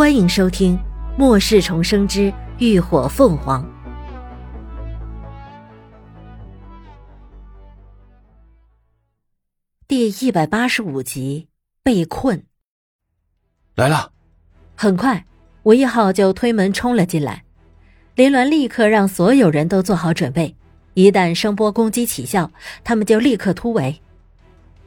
[0.00, 0.78] 欢迎收听
[1.18, 3.62] 《末世重生之浴火凤凰》
[9.86, 11.48] 第一百八十五集。
[11.82, 12.42] 被困，
[13.74, 14.10] 来了。
[14.74, 15.22] 很快，
[15.64, 17.44] 吴一浩就推门冲了进来。
[18.14, 20.56] 林鸾立刻让所有人都做好准备，
[20.94, 22.50] 一旦声波攻击起效，
[22.82, 24.00] 他们就立刻突围。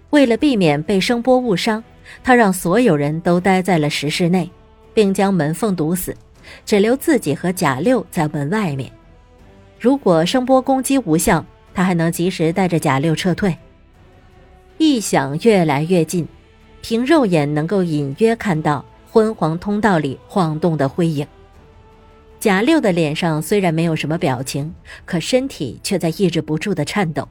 [0.09, 1.83] 为了避免被声波误伤，
[2.23, 4.49] 他让所有人都待在了石室内。
[4.93, 6.15] 并将门缝堵死，
[6.65, 8.91] 只留自己和贾六在门外面。
[9.79, 13.57] 如果声波攻击无效，他还能及时带着贾六撤退。
[14.77, 16.27] 异响越来越近，
[16.81, 21.25] 凭肉眼能够隐约看到昏黄通道里晃动的灰影。
[22.39, 24.73] 贾六的脸上虽然没有什么表情，
[25.05, 27.27] 可身体却在抑制不住的颤抖，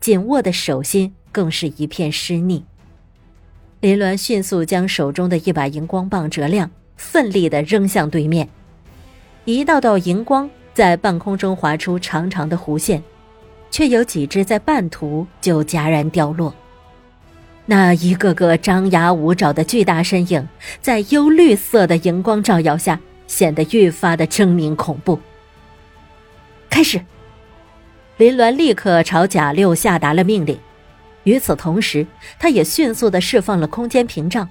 [0.00, 2.64] 紧握的手心更是一片湿腻。
[3.80, 6.70] 林鸾迅速将手中的一把荧光棒折亮。
[6.96, 8.48] 奋力的扔向对面，
[9.44, 13.02] 一道道荧光在半空中划出长长的弧线，
[13.70, 16.54] 却有几只在半途就戛然掉落。
[17.66, 20.48] 那一个个张牙舞爪的巨大身影，
[20.80, 25.18] 在幽绿色的荧光照耀下，显得愈发的狰狞恐怖。
[26.70, 27.00] 开始，
[28.18, 30.58] 林鸾立刻朝贾六下达了命令，
[31.24, 32.06] 与此同时，
[32.38, 34.48] 他也迅速的释放了空间屏障。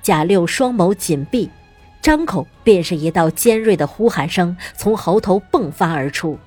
[0.00, 1.50] 贾六双眸紧闭。
[2.08, 6.38] 张口便是一道尖锐的呼喊声从喉头迸发而出，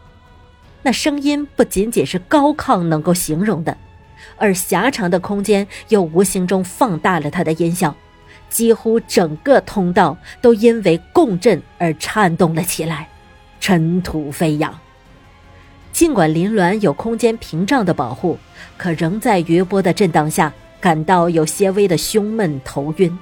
[0.82, 3.78] 那声音不仅仅是高亢能够形容的，
[4.38, 7.96] 而狭长的空间又无形中放大了他的音效，
[8.50, 13.08] 几乎整个通道都因为共振而颤动了起来，
[13.60, 14.76] 尘土飞扬。
[15.92, 18.36] 尽管林鸾有空间屏障的保护，
[18.78, 23.16] 可仍在余波的震荡下感到有些微的胸闷头晕，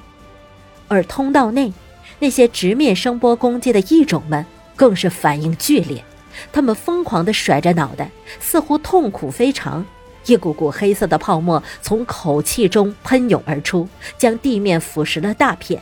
[0.87, 1.73] 而通道内。
[2.19, 6.03] 那些直面声波攻击的异种们更是反应剧烈，
[6.51, 9.85] 他们疯狂地甩着脑袋，似乎痛苦非常。
[10.25, 15.81] 一股股黑色的泡沫从口气中喷涌而出，将地面腐蚀了大片。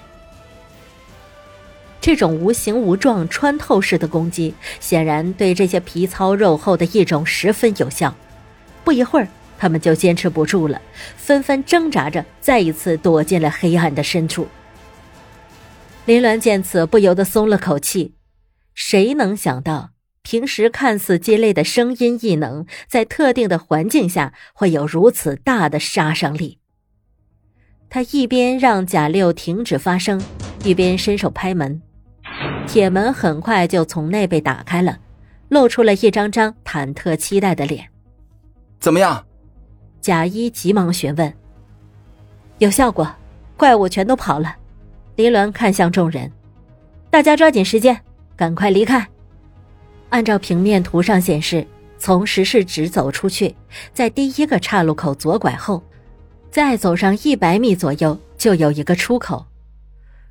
[2.00, 8.16] 这种无形无状、穿透式的攻击，显然对这些皮糙肉厚的异种十分有效。
[8.86, 10.80] 不一会儿，他们就坚持不住了，
[11.18, 14.48] 纷纷挣扎着，再一次躲进了黑暗的深处。
[16.08, 18.16] 林鸾见此，不由得松了口气。
[18.74, 19.90] 谁能想到，
[20.22, 26.60] 平时看似鸡肋的声音异能，在特定的环境下会有如此大的杀伤力？
[27.90, 30.24] 他一边让贾六停止发声，
[30.64, 31.82] 一边伸手拍门。
[32.66, 34.98] 铁门很快就从内被打开了，
[35.50, 37.86] 露出了一张张忐忑期待的脸。
[38.80, 39.26] 怎么样？
[40.00, 41.34] 贾一急忙询问。
[42.60, 43.14] 有效果，
[43.58, 44.56] 怪物全都跑了。
[45.18, 46.32] 林伦看向众人，
[47.10, 48.00] 大家抓紧时间，
[48.36, 49.06] 赶快离开。
[50.10, 51.66] 按照平面图上显示，
[51.98, 53.56] 从石室直走出去，
[53.92, 55.82] 在第一个岔路口左拐后，
[56.52, 59.44] 再走上一百米左右就有一个出口。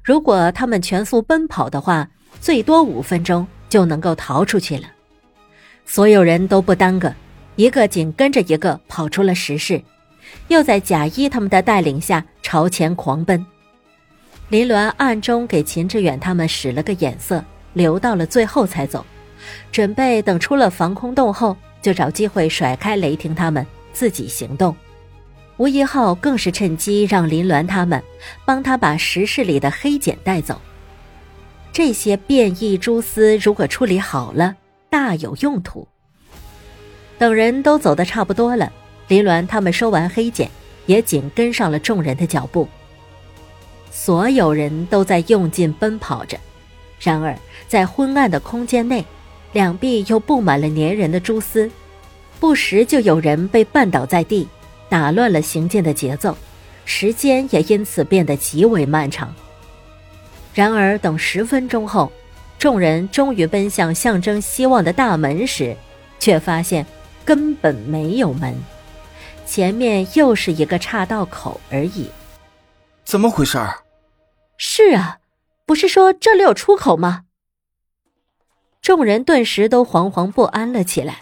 [0.04, 2.08] 如果他们全速奔跑的话，
[2.40, 4.84] 最多五分钟就能够逃出去了。
[5.84, 7.12] 所有人都不耽搁，
[7.56, 9.82] 一个紧跟着一个跑出了石室，
[10.46, 13.44] 又在贾一他们的带领下朝前狂奔。
[14.48, 19.04] 林鸾暗中给秦志远他们使了个眼色，留到了最后才走，
[19.72, 24.74] 准备等出了防空洞后，就找机会甩开雷霆他们，自己行动。
[25.56, 28.00] 吴一浩更是趁机让林鸾他们
[28.44, 30.60] 帮他把石室里的黑茧带走。
[31.72, 34.54] 这些变异蛛丝如果处理好了，
[34.88, 35.88] 大有用途。
[37.18, 38.72] 等人都走得差不多了，
[39.08, 40.48] 林鸾他们收完黑茧，
[40.86, 42.68] 也紧跟上了众人的脚步。
[43.98, 46.38] 所有人都在用劲奔跑着，
[47.00, 47.34] 然而
[47.66, 49.02] 在昏暗的空间内，
[49.54, 51.68] 两臂又布满了粘人的蛛丝，
[52.38, 54.46] 不时就有人被绊倒在地，
[54.90, 56.36] 打乱了行进的节奏，
[56.84, 59.34] 时间也因此变得极为漫长。
[60.54, 62.12] 然而，等十分钟后，
[62.58, 65.74] 众人终于奔向象征希望的大门时，
[66.20, 66.86] 却发现
[67.24, 68.54] 根本没有门，
[69.46, 72.08] 前面又是一个岔道口而已。
[73.04, 73.78] 怎么回事儿？
[74.56, 75.18] 是啊，
[75.64, 77.24] 不是说这里有出口吗？
[78.80, 81.20] 众人顿时都惶惶不安了起来。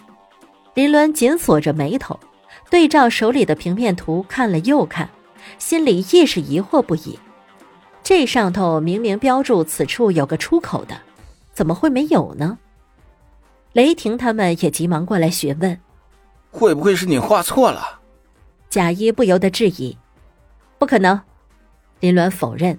[0.74, 2.18] 林伦紧锁着眉头，
[2.70, 5.08] 对照手里的平面图看了又看，
[5.58, 7.18] 心里亦是疑惑不已。
[8.02, 11.00] 这上头明明标注此处有个出口的，
[11.52, 12.58] 怎么会没有呢？
[13.72, 15.80] 雷霆他们也急忙过来询问
[16.52, 18.00] ：“会不会是你画错了？”
[18.70, 19.96] 贾一不由得质疑
[20.78, 21.20] ：“不可能。”
[22.00, 22.78] 林鸾否认。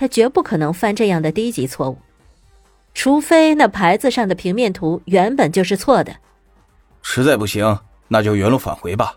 [0.00, 1.98] 他绝不可能犯这样的低级错误，
[2.94, 6.16] 除非那牌子上的平面图原本就是错的。
[7.02, 9.14] 实在不行，那就原路返回吧。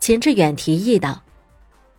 [0.00, 1.22] 秦志远提议道：“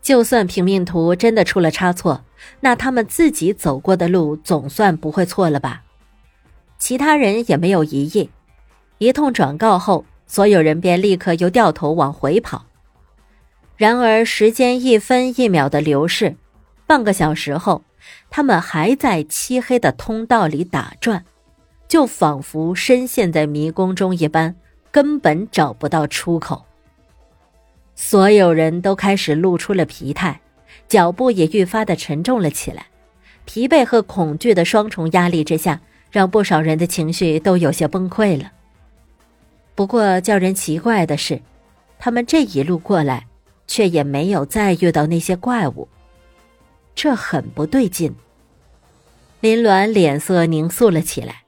[0.04, 2.26] 就算平面图真的出了差错，
[2.60, 5.84] 那他们自己走过的路总算不会错了吧？”
[6.78, 8.30] 其他人也没有异议。
[8.98, 12.66] 一通转告后，所有人便立刻又掉头往回跑。
[13.78, 16.36] 然而，时间一分一秒的流逝，
[16.86, 17.82] 半个小时后，
[18.30, 21.26] 他们还在漆黑的通道里打转，
[21.88, 24.56] 就仿佛深陷在迷宫中一般。
[24.92, 26.66] 根本找不到出口。
[27.96, 30.42] 所有人都开始露出了疲态，
[30.90, 32.88] 脚步也愈发的沉重了起来。
[33.46, 35.80] 疲惫和恐惧的双重压力之下，
[36.12, 38.52] 让不少人的情绪都有些崩溃了。
[39.76, 41.42] 不过，叫人奇怪的是，
[41.98, 43.28] 他们这一路过来，
[43.68, 45.88] 却也没有再遇到那些怪物，
[46.96, 48.16] 这很不对劲。
[49.40, 51.44] 林鸾脸色凝肃了起来，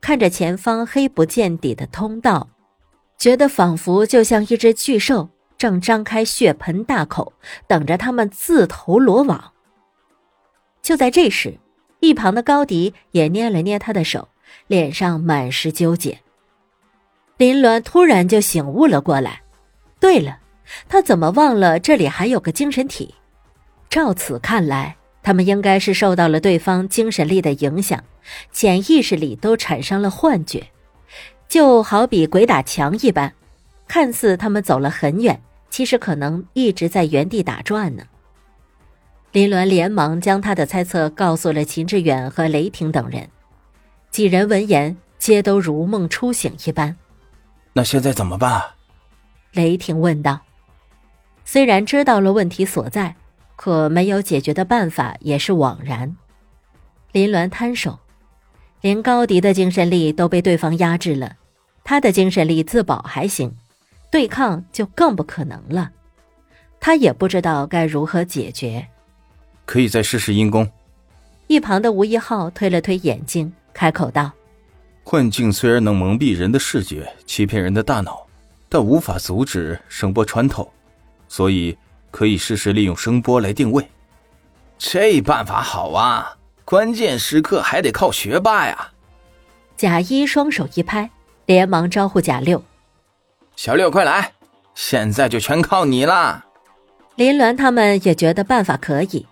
[0.00, 2.48] 看着前方黑不见底的通道。
[3.16, 7.32] 觉得仿佛就像一只巨兽正张开血盆大口，
[7.66, 9.52] 等着他们自投罗网。
[10.82, 11.58] 就在这时，
[12.00, 14.28] 一旁的高迪也捏了捏他的手，
[14.66, 16.20] 脸上满是纠结。
[17.36, 19.42] 林鸾突然就醒悟了过来。
[20.00, 20.38] 对了，
[20.88, 23.14] 他怎么忘了这里还有个精神体？
[23.94, 28.02] 照此看来，他们应该是受到了对方精神力的影响，
[28.50, 30.66] 潜意识里都产生了幻觉。
[31.46, 33.32] 就好比鬼打墙一般，
[33.86, 38.02] 看似他们走了很远，其实可能一直在原地打转呢。
[39.30, 43.30] 林鸾连忙将他的猜测告诉了秦志远和雷霆等人，
[44.10, 46.96] 几人闻言皆都如梦初醒一般。
[47.72, 48.60] 那现在怎么办？
[49.52, 50.40] 雷霆问道。
[51.44, 53.14] 虽然知道了问题所在，
[53.56, 56.16] 可没有解决的办法也是枉然。
[57.12, 57.98] 林鸾摊手。
[58.80, 61.36] 连高迪的精神力都被对方压制了，
[61.82, 63.50] 他的精神力自保还行，
[64.10, 65.90] 对抗就更不可能了。
[66.78, 68.86] 他也不知道该如何解决。
[69.64, 70.70] 可以再试试阴功。
[71.46, 74.30] 一旁的吴一浩推了推眼镜，开口道
[75.02, 78.26] ：“幻境虽然能蒙蔽人的视觉，欺骗人的大脑，
[78.68, 80.70] 但无法阻止声波穿透，
[81.26, 81.74] 所以
[82.14, 83.84] 可以试试利用声波来定位。
[84.78, 88.92] 这办法好啊！”关键时刻还得靠学霸呀！
[89.76, 91.10] 贾一双手一拍，
[91.44, 92.62] 连忙招呼贾六
[93.56, 94.32] ：“小六，快来！
[94.76, 96.46] 现在就全靠你啦。”
[97.16, 99.26] 林鸾他们也觉得办法可以，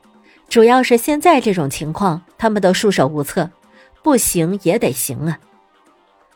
[0.49, 3.49] 主要是现在这种情况，他们都束手无策，
[4.03, 5.39] 不行也得行啊！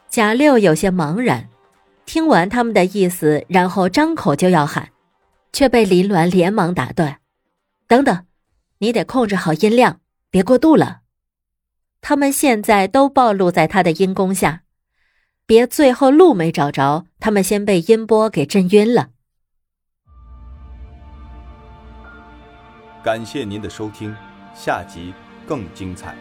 [0.09, 1.49] 贾六有些茫然，
[2.07, 4.89] 听完他们的意思，然后张口就要喊，
[5.57, 7.21] 却被林鸾连忙打断
[7.89, 8.27] ：“等等，
[8.77, 11.01] 你得控制好音量。”别过度了，
[12.03, 14.65] 他们现在都暴露在他的阴功下，
[15.47, 19.13] 别最后路没找着，他们先被音波给震晕了。
[23.03, 24.15] 感谢您的收听，
[24.55, 25.15] 下集
[25.47, 26.15] 更精彩。